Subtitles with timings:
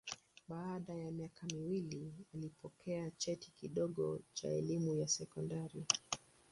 [0.47, 5.85] Baada ya miaka miwili alipokea cheti kidogo cha elimu ya sekondari.